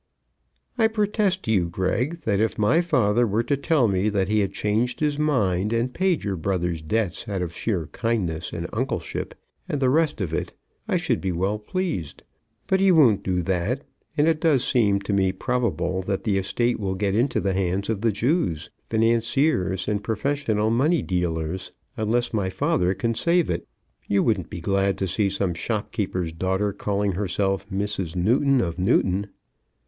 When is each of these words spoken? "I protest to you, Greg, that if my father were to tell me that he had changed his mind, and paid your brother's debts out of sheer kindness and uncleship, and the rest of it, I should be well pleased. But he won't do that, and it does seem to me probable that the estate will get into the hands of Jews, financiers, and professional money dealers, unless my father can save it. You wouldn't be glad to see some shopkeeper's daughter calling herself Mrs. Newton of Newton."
"I 0.79 0.87
protest 0.87 1.43
to 1.43 1.51
you, 1.51 1.69
Greg, 1.69 2.21
that 2.21 2.41
if 2.41 2.57
my 2.57 2.81
father 2.81 3.27
were 3.27 3.43
to 3.43 3.55
tell 3.55 3.87
me 3.87 4.09
that 4.09 4.29
he 4.29 4.39
had 4.39 4.51
changed 4.51 4.99
his 4.99 5.19
mind, 5.19 5.71
and 5.73 5.93
paid 5.93 6.23
your 6.23 6.37
brother's 6.37 6.81
debts 6.81 7.29
out 7.29 7.43
of 7.43 7.53
sheer 7.53 7.85
kindness 7.85 8.51
and 8.51 8.65
uncleship, 8.73 9.35
and 9.69 9.79
the 9.79 9.91
rest 9.91 10.19
of 10.19 10.33
it, 10.33 10.53
I 10.87 10.97
should 10.97 11.21
be 11.21 11.31
well 11.31 11.59
pleased. 11.59 12.23
But 12.65 12.79
he 12.79 12.91
won't 12.91 13.21
do 13.23 13.43
that, 13.43 13.83
and 14.17 14.27
it 14.27 14.41
does 14.41 14.63
seem 14.63 15.01
to 15.01 15.13
me 15.13 15.31
probable 15.31 16.01
that 16.07 16.23
the 16.23 16.39
estate 16.39 16.79
will 16.79 16.95
get 16.95 17.13
into 17.13 17.39
the 17.39 17.53
hands 17.53 17.87
of 17.87 18.01
Jews, 18.11 18.71
financiers, 18.81 19.87
and 19.87 20.03
professional 20.03 20.71
money 20.71 21.03
dealers, 21.03 21.73
unless 21.95 22.33
my 22.33 22.49
father 22.49 22.95
can 22.95 23.13
save 23.13 23.51
it. 23.51 23.67
You 24.07 24.23
wouldn't 24.23 24.49
be 24.49 24.61
glad 24.61 24.97
to 24.97 25.07
see 25.07 25.29
some 25.29 25.53
shopkeeper's 25.53 26.31
daughter 26.33 26.73
calling 26.73 27.11
herself 27.11 27.69
Mrs. 27.69 28.15
Newton 28.15 28.61
of 28.61 28.79
Newton." 28.79 29.27